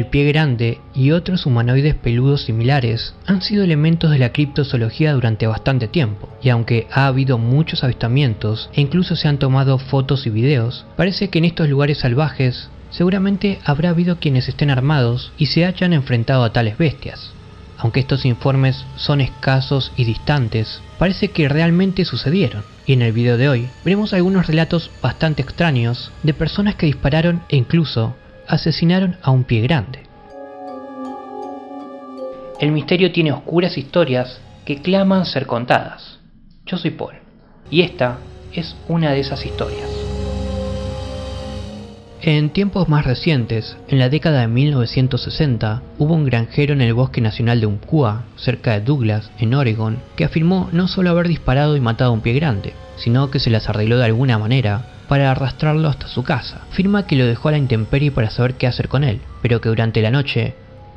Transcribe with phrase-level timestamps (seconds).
[0.00, 5.46] El pie grande y otros humanoides peludos similares han sido elementos de la criptozoología durante
[5.46, 10.30] bastante tiempo, y aunque ha habido muchos avistamientos e incluso se han tomado fotos y
[10.30, 15.66] videos, parece que en estos lugares salvajes seguramente habrá habido quienes estén armados y se
[15.66, 17.32] hayan enfrentado a tales bestias.
[17.76, 22.62] Aunque estos informes son escasos y distantes, parece que realmente sucedieron.
[22.86, 27.42] Y en el video de hoy veremos algunos relatos bastante extraños de personas que dispararon
[27.50, 28.16] e incluso
[28.50, 30.00] asesinaron a un pie grande.
[32.58, 36.18] El misterio tiene oscuras historias que claman ser contadas.
[36.66, 37.14] Yo soy Paul,
[37.70, 38.18] y esta
[38.52, 39.88] es una de esas historias.
[42.22, 47.22] En tiempos más recientes, en la década de 1960, hubo un granjero en el bosque
[47.22, 51.80] nacional de Umpqua, cerca de Douglas, en Oregon, que afirmó no solo haber disparado y
[51.80, 55.88] matado a un pie grande, sino que se las arregló de alguna manera para arrastrarlo
[55.88, 56.60] hasta su casa.
[56.70, 59.68] Afirma que lo dejó a la intemperie para saber qué hacer con él, pero que
[59.68, 60.54] durante la noche,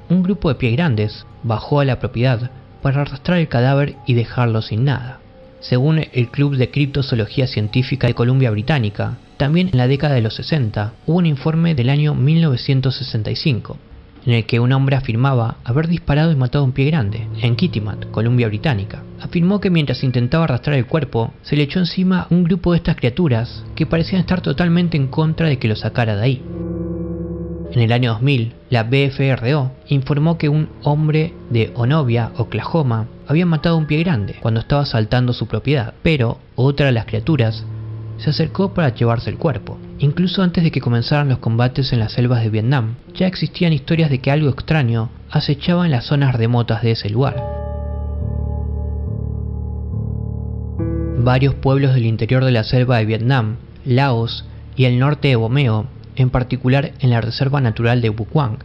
[0.08, 2.52] un grupo de pie grandes bajó a la propiedad
[2.84, 5.18] para arrastrar el cadáver y dejarlo sin nada.
[5.62, 10.36] Según el Club de Criptozoología Científica de Columbia Británica, también en la década de los
[10.36, 13.80] 60 hubo un informe del año 1965
[14.26, 17.56] en el que un hombre afirmaba haber disparado y matado a un pie grande, en
[17.56, 19.04] Kitimat, Columbia Británica.
[19.22, 22.96] Afirmó que mientras intentaba arrastrar el cuerpo, se le echó encima un grupo de estas
[22.96, 26.42] criaturas que parecían estar totalmente en contra de que lo sacara de ahí.
[27.74, 33.76] En el año 2000, la BFRO informó que un hombre de Onovia, Oklahoma, había matado
[33.76, 37.66] a un pie grande cuando estaba asaltando su propiedad, pero otra de las criaturas
[38.24, 39.78] se acercó para llevarse el cuerpo.
[40.00, 44.10] Incluso antes de que comenzaran los combates en las selvas de Vietnam, ya existían historias
[44.10, 47.36] de que algo extraño acechaba en las zonas remotas de ese lugar.
[51.18, 54.46] Varios pueblos del interior de la selva de Vietnam, Laos
[54.78, 58.60] y el norte de Bomeo, en particular en la Reserva Natural de Bukwang,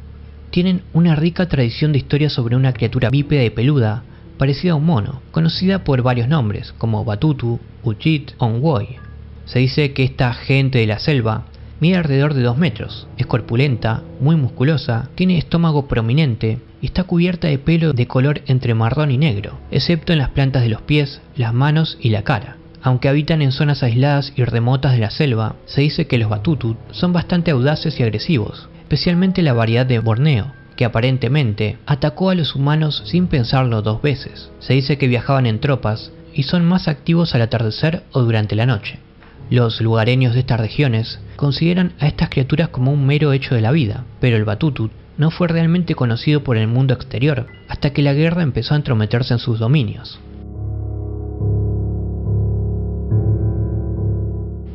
[0.50, 4.04] tienen una rica tradición de historias sobre una criatura bípeda y peluda
[4.38, 9.07] parecida a un mono, conocida por varios nombres como Batutu, Uchit Onwoy.
[9.48, 11.46] Se dice que esta gente de la selva
[11.80, 17.48] mide alrededor de 2 metros, es corpulenta, muy musculosa, tiene estómago prominente y está cubierta
[17.48, 21.22] de pelo de color entre marrón y negro, excepto en las plantas de los pies,
[21.34, 22.58] las manos y la cara.
[22.82, 26.76] Aunque habitan en zonas aisladas y remotas de la selva, se dice que los batutut
[26.90, 32.54] son bastante audaces y agresivos, especialmente la variedad de Borneo, que aparentemente atacó a los
[32.54, 34.50] humanos sin pensarlo dos veces.
[34.58, 38.66] Se dice que viajaban en tropas y son más activos al atardecer o durante la
[38.66, 38.98] noche.
[39.50, 43.72] Los lugareños de estas regiones consideran a estas criaturas como un mero hecho de la
[43.72, 48.12] vida, pero el batutut no fue realmente conocido por el mundo exterior hasta que la
[48.12, 50.20] guerra empezó a entrometerse en sus dominios.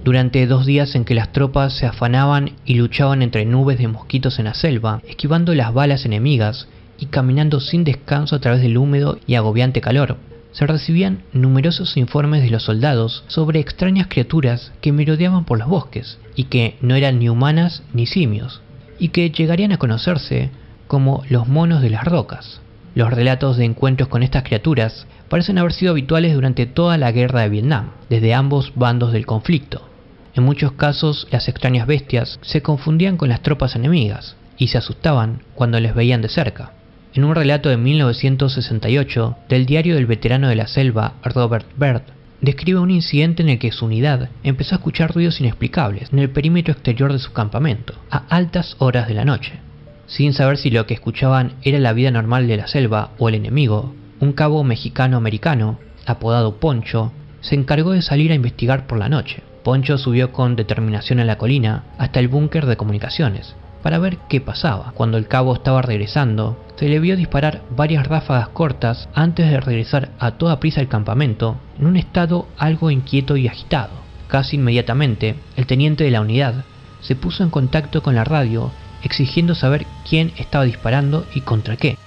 [0.04, 4.40] Durante dos días en que las tropas se afanaban y luchaban entre nubes de mosquitos
[4.40, 6.68] en la selva, esquivando las balas enemigas
[7.00, 10.18] y caminando sin descanso a través del húmedo y agobiante calor,
[10.54, 16.20] se recibían numerosos informes de los soldados sobre extrañas criaturas que merodeaban por los bosques
[16.36, 18.62] y que no eran ni humanas ni simios,
[19.00, 20.52] y que llegarían a conocerse
[20.88, 22.62] como los monos de las rocas.
[22.96, 27.42] Los relatos de encuentros con estas criaturas parecen haber sido habituales durante toda la guerra
[27.42, 29.90] de Vietnam, desde ambos bandos del conflicto.
[30.36, 35.42] En muchos casos, las extrañas bestias se confundían con las tropas enemigas y se asustaban
[35.56, 36.74] cuando les veían de cerca.
[37.16, 42.02] En un relato de 1968 del diario del veterano de la selva Robert Byrd,
[42.42, 46.32] describe un incidente en el que su unidad empezó a escuchar ruidos inexplicables en el
[46.32, 49.60] perímetro exterior de su campamento, a altas horas de la noche.
[50.08, 53.36] sin saber si lo que escuchaban era la vida normal de la selva o el
[53.36, 59.44] enemigo, un cabo mexicano-americano, apodado Poncho, se encargó de salir a investigar por la noche.
[59.64, 64.42] Poncho subió con determinación a la colina hasta el búnker de comunicaciones para ver qué
[64.42, 64.94] pasaba.
[64.96, 70.10] Cuando el cabo estaba regresando, se le vio disparar varias ráfagas cortas antes de regresar
[70.18, 73.92] a toda prisa al campamento en un estado algo inquieto y agitado.
[74.28, 76.64] Casi inmediatamente, el teniente de la unidad
[77.02, 78.72] se puso en contacto con la radio
[79.04, 81.98] exigiendo saber quién estaba disparando y contra qué.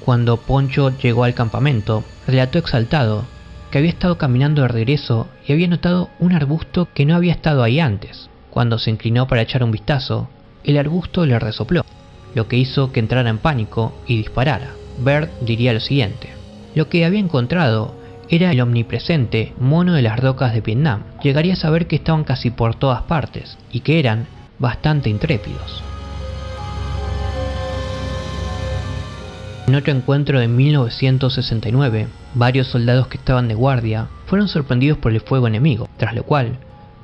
[0.00, 3.24] Cuando Poncho llegó al campamento, relató exaltado
[3.70, 7.62] que había estado caminando de regreso y había notado un arbusto que no había estado
[7.62, 8.28] ahí antes.
[8.50, 10.28] Cuando se inclinó para echar un vistazo,
[10.64, 11.84] el arbusto le resopló,
[12.34, 14.70] lo que hizo que entrara en pánico y disparara.
[14.98, 16.30] Bird diría lo siguiente.
[16.74, 17.94] Lo que había encontrado
[18.28, 21.02] era el omnipresente mono de las rocas de Vietnam.
[21.22, 24.26] Llegaría a saber que estaban casi por todas partes y que eran
[24.58, 25.82] bastante intrépidos.
[29.66, 35.20] En otro encuentro de 1969, varios soldados que estaban de guardia fueron sorprendidos por el
[35.20, 36.58] fuego enemigo, tras lo cual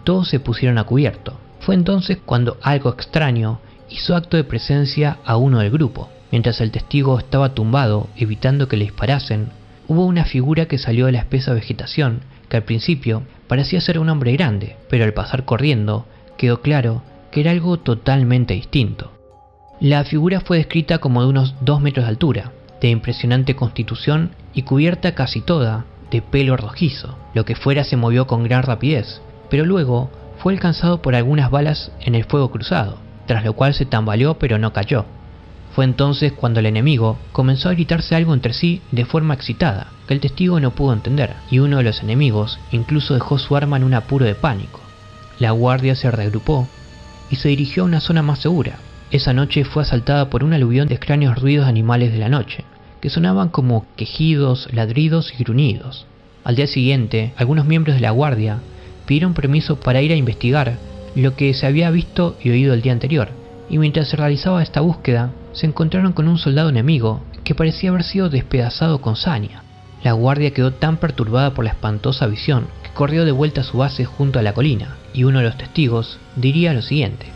[0.04, 1.34] todos se pusieron a cubierto.
[1.68, 3.60] Fue entonces cuando algo extraño
[3.90, 6.08] hizo acto de presencia a uno del grupo.
[6.32, 9.50] Mientras el testigo estaba tumbado, evitando que le disparasen,
[9.86, 14.08] hubo una figura que salió de la espesa vegetación, que al principio parecía ser un
[14.08, 16.06] hombre grande, pero al pasar corriendo,
[16.38, 19.12] quedó claro que era algo totalmente distinto.
[19.78, 24.62] La figura fue descrita como de unos 2 metros de altura, de impresionante constitución y
[24.62, 27.18] cubierta casi toda de pelo rojizo.
[27.34, 29.20] Lo que fuera se movió con gran rapidez,
[29.50, 33.86] pero luego fue alcanzado por algunas balas en el fuego cruzado, tras lo cual se
[33.86, 35.04] tambaleó pero no cayó.
[35.74, 40.14] Fue entonces cuando el enemigo comenzó a gritarse algo entre sí de forma excitada, que
[40.14, 43.84] el testigo no pudo entender, y uno de los enemigos incluso dejó su arma en
[43.84, 44.80] un apuro de pánico.
[45.38, 46.66] La guardia se reagrupó
[47.30, 48.78] y se dirigió a una zona más segura,
[49.10, 52.64] esa noche fue asaltada por un aluvión de extraños ruidos animales de la noche,
[53.00, 56.06] que sonaban como quejidos, ladridos y gruñidos.
[56.44, 58.58] Al día siguiente, algunos miembros de la guardia
[59.08, 60.76] pidieron permiso para ir a investigar
[61.16, 63.30] lo que se había visto y oído el día anterior,
[63.70, 68.04] y mientras se realizaba esta búsqueda, se encontraron con un soldado enemigo que parecía haber
[68.04, 69.62] sido despedazado con saña.
[70.04, 73.78] La guardia quedó tan perturbada por la espantosa visión que corrió de vuelta a su
[73.78, 77.26] base junto a la colina, y uno de los testigos diría lo siguiente.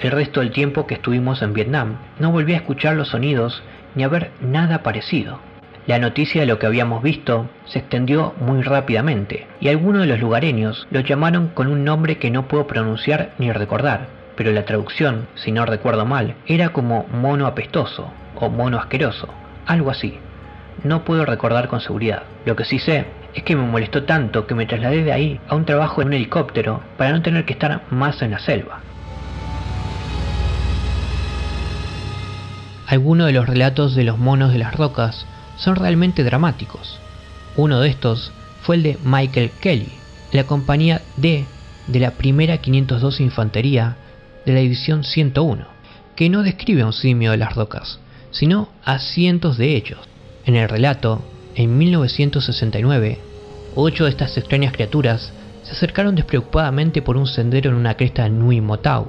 [0.00, 3.62] El resto del tiempo que estuvimos en Vietnam no volví a escuchar los sonidos
[3.94, 5.38] ni a ver nada parecido.
[5.86, 10.18] La noticia de lo que habíamos visto se extendió muy rápidamente y algunos de los
[10.18, 15.28] lugareños lo llamaron con un nombre que no puedo pronunciar ni recordar, pero la traducción,
[15.36, 19.28] si no recuerdo mal, era como mono apestoso o mono asqueroso,
[19.64, 20.18] algo así.
[20.82, 22.24] No puedo recordar con seguridad.
[22.44, 25.54] Lo que sí sé es que me molestó tanto que me trasladé de ahí a
[25.54, 28.80] un trabajo en un helicóptero para no tener que estar más en la selva.
[32.88, 36.98] Algunos de los relatos de los monos de las rocas son realmente dramáticos.
[37.56, 38.32] Uno de estos
[38.62, 39.92] fue el de Michael Kelly,
[40.32, 41.46] la compañía D
[41.86, 43.96] de la primera 502 Infantería
[44.44, 45.64] de la División 101,
[46.14, 48.00] que no describe a un simio de las rocas,
[48.30, 50.00] sino a cientos de ellos.
[50.44, 51.22] En el relato,
[51.54, 53.18] en 1969,
[53.74, 55.32] ocho de estas extrañas criaturas
[55.62, 59.08] se acercaron despreocupadamente por un sendero en una cresta de Nui Motau,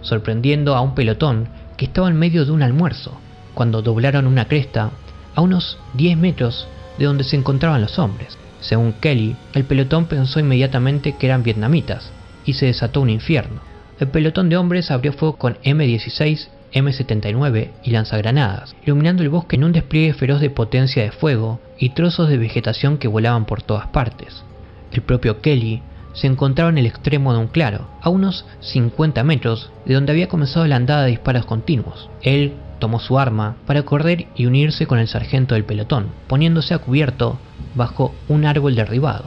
[0.00, 3.20] sorprendiendo a un pelotón que estaba en medio de un almuerzo,
[3.54, 4.90] cuando doblaron una cresta
[5.34, 8.36] a unos 10 metros de donde se encontraban los hombres.
[8.60, 12.10] Según Kelly, el pelotón pensó inmediatamente que eran vietnamitas
[12.44, 13.60] y se desató un infierno.
[13.98, 19.64] El pelotón de hombres abrió fuego con M16, M79 y lanzagranadas, iluminando el bosque en
[19.64, 23.88] un despliegue feroz de potencia de fuego y trozos de vegetación que volaban por todas
[23.88, 24.44] partes.
[24.92, 29.70] El propio Kelly se encontraba en el extremo de un claro, a unos 50 metros
[29.86, 32.10] de donde había comenzado la andada de disparos continuos.
[32.22, 36.78] Él tomó su arma para correr y unirse con el sargento del pelotón, poniéndose a
[36.78, 37.38] cubierto
[37.76, 39.26] bajo un árbol derribado.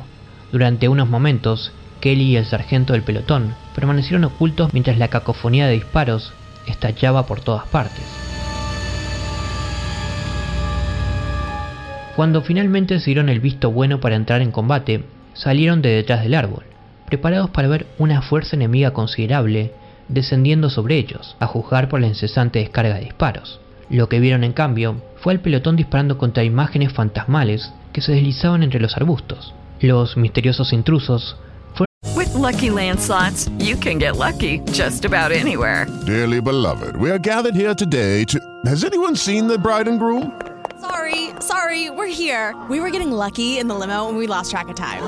[0.52, 1.72] Durante unos momentos,
[2.02, 6.34] Kelly y el sargento del pelotón permanecieron ocultos mientras la cacofonía de disparos
[6.68, 8.04] estallaba por todas partes.
[12.18, 16.34] Cuando finalmente se dieron el visto bueno para entrar en combate, salieron de detrás del
[16.34, 16.66] árbol
[17.06, 19.72] preparados para ver una fuerza enemiga considerable
[20.08, 23.60] descendiendo sobre ellos, a juzgar por la incesante descarga de disparos.
[23.90, 28.64] Lo que vieron en cambio fue al pelotón disparando contra imágenes fantasmales que se deslizaban
[28.64, 29.54] entre los arbustos.
[29.80, 31.38] Los misteriosos intrusos
[31.76, 35.86] fueron With lucky landslots, you can get lucky just about anywhere.
[36.06, 38.40] Dearly beloved, we are gathered here today to.
[38.66, 40.32] Has anyone seen the bride and groom?
[40.82, 42.56] Sorry, sorry, we're here.
[42.70, 45.04] We were getting lucky in the limo and we lost track of time.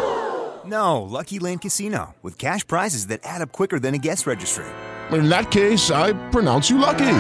[0.66, 4.66] No, Lucky Land Casino, with cash prizes that add up quicker than a guest registry.
[5.14, 7.20] In that case, I pronounce you lucky.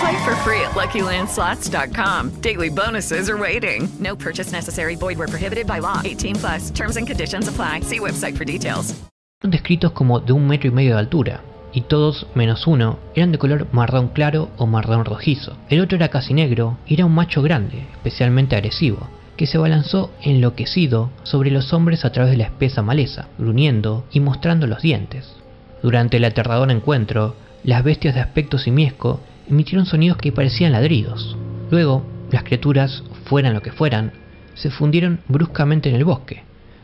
[0.00, 2.40] Play for free at LuckyLandSlots.com.
[2.40, 3.88] Daily bonuses are waiting.
[3.98, 4.96] No purchase necessary.
[4.96, 6.02] Void were prohibited by law.
[6.04, 6.70] 18 plus.
[6.70, 7.80] Terms and conditions apply.
[7.80, 8.94] See website for details.
[9.40, 13.30] Son descritos como de un metro y medio de altura, y todos, menos uno, eran
[13.30, 15.56] de color marrón claro o marrón rojizo.
[15.68, 20.10] El otro era casi negro y era un macho grande, especialmente agresivo, que se balanzó
[20.22, 25.36] enloquecido sobre los hombres a través de la espesa maleza, gruñendo y mostrando los dientes.
[25.82, 31.36] Durante el aterrador encuentro, las bestias de aspecto simiesco emitieron sonidos que parecían ladridos.
[31.70, 34.12] Luego, las criaturas, fueran lo que fueran,
[34.54, 36.42] se fundieron bruscamente en el bosque,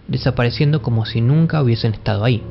[0.08, 2.42] desapareciendo como si nunca hubiesen estado ahí.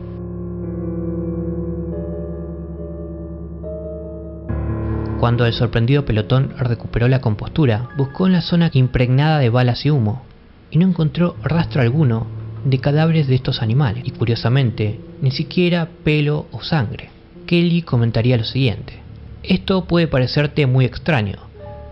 [5.20, 9.90] Cuando el sorprendido pelotón recuperó la compostura, buscó en la zona impregnada de balas y
[9.90, 10.24] humo,
[10.70, 16.48] y no encontró rastro alguno de cadáveres de estos animales, y curiosamente, ni siquiera pelo
[16.52, 17.10] o sangre.
[17.46, 19.00] Kelly comentaría lo siguiente.
[19.44, 21.38] Esto puede parecerte muy extraño,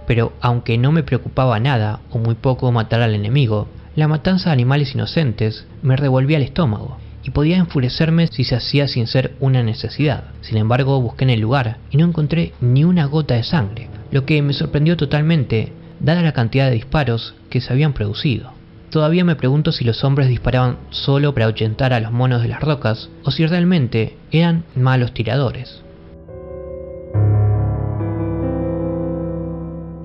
[0.08, 4.54] pero aunque no me preocupaba nada o muy poco matar al enemigo, la matanza de
[4.54, 9.64] animales inocentes me revolvía el estómago y podía enfurecerme si se hacía sin ser una
[9.64, 10.26] necesidad.
[10.42, 14.26] Sin embargo, busqué en el lugar y no encontré ni una gota de sangre, lo
[14.26, 18.54] que me sorprendió totalmente dada la cantidad de disparos que se habían producido.
[18.92, 22.60] Todavía me pregunto si los hombres disparaban solo para ahuyentar a los monos de las
[22.60, 25.82] rocas o si realmente eran malos tiradores.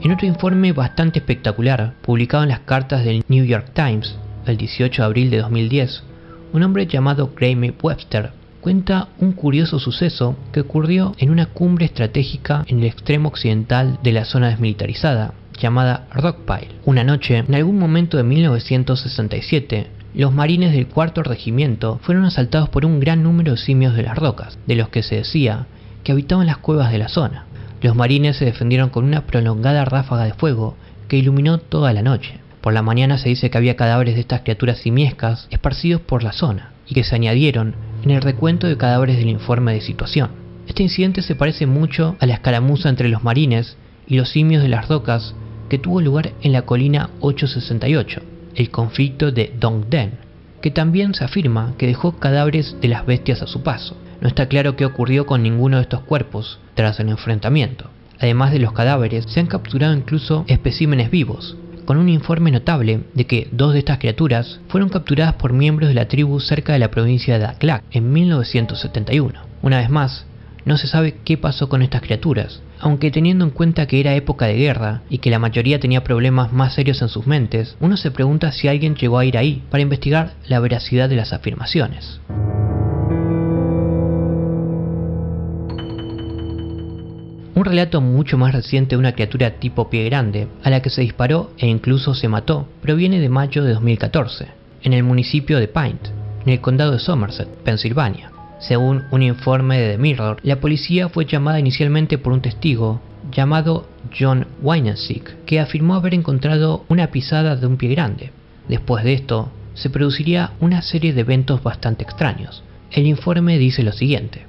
[0.01, 4.17] En otro informe bastante espectacular, publicado en las cartas del New York Times
[4.47, 6.05] el 18 de abril de 2010,
[6.53, 12.65] un hombre llamado Graeme Webster cuenta un curioso suceso que ocurrió en una cumbre estratégica
[12.69, 16.69] en el extremo occidental de la zona desmilitarizada, llamada Rockpile.
[16.85, 22.87] Una noche, en algún momento de 1967, los marines del cuarto regimiento fueron asaltados por
[22.87, 25.67] un gran número de simios de las rocas, de los que se decía
[26.05, 27.45] que habitaban las cuevas de la zona.
[27.83, 30.77] Los marines se defendieron con una prolongada ráfaga de fuego
[31.09, 32.39] que iluminó toda la noche.
[32.61, 36.33] Por la mañana se dice que había cadáveres de estas criaturas simiescas esparcidos por la
[36.33, 40.31] zona y que se añadieron en el recuento de cadáveres del informe de situación.
[40.67, 44.69] Este incidente se parece mucho a la escaramuza entre los marines y los simios de
[44.69, 45.35] las rocas
[45.69, 48.23] que tuvo lugar en la colina 868,
[48.55, 50.13] el conflicto de Dongden,
[50.61, 53.97] que también se afirma que dejó cadáveres de las bestias a su paso.
[54.21, 57.91] No está claro qué ocurrió con ninguno de estos cuerpos tras el enfrentamiento.
[58.19, 63.27] Además de los cadáveres, se han capturado incluso especímenes vivos, con un informe notable de
[63.27, 66.91] que dos de estas criaturas fueron capturadas por miembros de la tribu cerca de la
[66.91, 69.39] provincia de Daklak en 1971.
[69.63, 70.27] Una vez más,
[70.67, 74.47] no se sabe qué pasó con estas criaturas, aunque teniendo en cuenta que era época
[74.47, 78.11] de guerra y que la mayoría tenía problemas más serios en sus mentes, uno se
[78.11, 82.21] pregunta si alguien llegó a ir ahí para investigar la veracidad de las afirmaciones.
[87.55, 91.01] Un relato mucho más reciente de una criatura tipo pie grande, a la que se
[91.01, 94.49] disparó e incluso se mató, proviene de mayo de 2014,
[94.83, 96.09] en el municipio de Paint,
[96.45, 98.36] en el condado de Somerset, Pensilvania.
[98.59, 103.87] Según un informe de The Mirror, la policía fue llamada inicialmente por un testigo llamado
[104.19, 108.31] John Weinensik, que afirmó haber encontrado una pisada de un pie grande.
[108.69, 112.65] Después de esto, se produciría una serie de eventos bastante extraños.
[112.91, 114.47] El informe dice lo siguiente.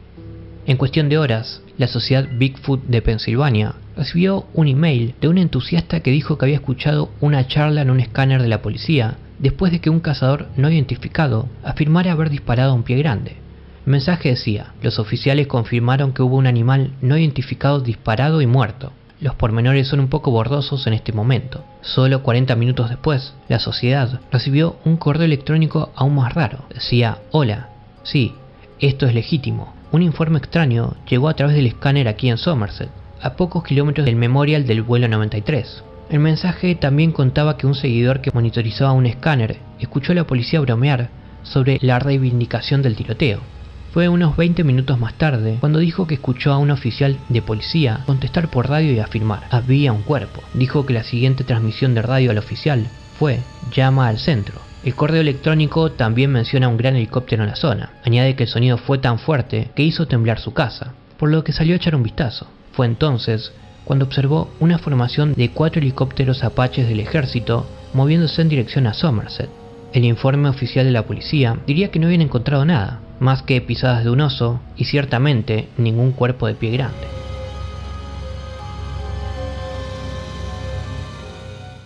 [0.65, 5.99] En cuestión de horas, la sociedad Bigfoot de Pensilvania recibió un email de un entusiasta
[5.99, 9.79] que dijo que había escuchado una charla en un escáner de la policía después de
[9.79, 13.46] que un cazador no identificado afirmara haber disparado a un pie grande.
[13.87, 18.91] El mensaje decía, los oficiales confirmaron que hubo un animal no identificado disparado y muerto.
[19.21, 21.63] Los pormenores son un poco borrosos en este momento.
[21.79, 26.65] Solo 40 minutos después, la sociedad recibió un correo electrónico aún más raro.
[26.69, 27.69] Decía, hola,
[28.03, 28.35] sí,
[28.81, 29.73] esto es legítimo.
[29.93, 32.89] Un informe extraño llegó a través del escáner aquí en Somerset,
[33.21, 35.85] a pocos kilómetros del memorial del vuelo 93.
[36.09, 40.59] El mensaje también contaba que un seguidor que monitorizaba un escáner escuchó a la policía
[40.59, 41.09] bromear
[41.43, 43.39] sobre la reivindicación del tiroteo.
[43.97, 48.01] Fue unos 20 minutos más tarde cuando dijo que escuchó a un oficial de policía
[48.05, 50.43] contestar por radio y afirmar, había un cuerpo.
[50.53, 52.85] Dijo que la siguiente transmisión de radio al oficial
[53.17, 53.39] fue,
[53.73, 54.61] llama al centro.
[54.83, 57.93] El correo electrónico también menciona un gran helicóptero en la zona.
[58.05, 61.51] Añade que el sonido fue tan fuerte que hizo temblar su casa, por lo que
[61.51, 62.45] salió a echar un vistazo.
[62.73, 63.51] Fue entonces
[63.83, 69.49] cuando observó una formación de cuatro helicópteros apaches del ejército moviéndose en dirección a Somerset.
[69.91, 74.03] El informe oficial de la policía diría que no habían encontrado nada, más que pisadas
[74.03, 77.07] de un oso y ciertamente ningún cuerpo de pie grande.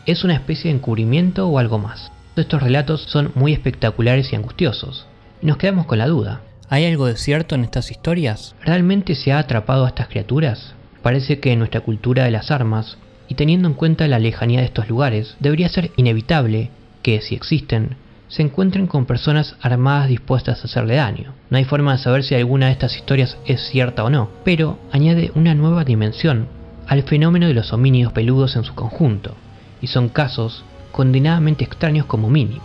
[0.06, 2.12] ¿Es una especie de encubrimiento o algo más?
[2.36, 5.06] Estos relatos son muy espectaculares y angustiosos,
[5.42, 6.42] y nos quedamos con la duda.
[6.70, 8.56] ¿Hay algo de cierto en estas historias?
[8.64, 10.74] ¿Realmente se ha atrapado a estas criaturas?
[11.02, 12.98] Parece que en nuestra cultura de las armas,
[13.28, 16.70] y teniendo en cuenta la lejanía de estos lugares, debería ser inevitable
[17.02, 17.96] que, si existen,
[18.32, 21.34] se encuentren con personas armadas dispuestas a hacerle daño.
[21.50, 24.80] No hay forma de saber si alguna de estas historias es cierta o no, pero
[24.94, 26.48] añade una nueva dimensión
[26.88, 29.36] al fenómeno de los homínidos peludos en su conjunto,
[29.82, 32.64] y son casos condenadamente extraños como mínimo.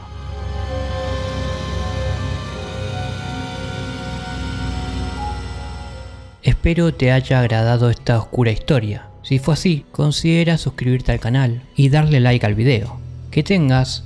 [6.44, 9.08] Espero te haya agradado esta oscura historia.
[9.22, 13.00] Si fue así, considera suscribirte al canal y darle like al video.
[13.32, 14.05] Que tengas